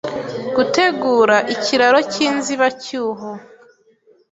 Gutegura 0.55 1.37
ikiraro 1.53 1.99
cyinzibacyuho 2.13 3.29